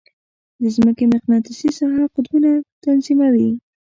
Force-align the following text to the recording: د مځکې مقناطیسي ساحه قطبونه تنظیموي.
د 0.61 0.63
مځکې 0.77 1.03
مقناطیسي 1.13 1.69
ساحه 1.77 2.03
قطبونه 2.15 2.51
تنظیموي. 2.83 3.49